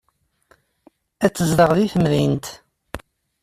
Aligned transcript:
Ad 1.25 1.31
tezdeɣ 1.33 1.69
deg 1.77 1.89
temdint. 1.93 2.45